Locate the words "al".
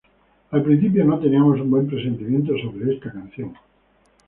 0.49-0.63